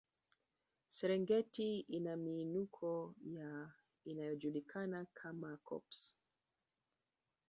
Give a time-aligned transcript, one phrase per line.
[0.89, 3.49] Serengeti ina miinuko ya
[4.11, 6.01] inayojulikana kama koppes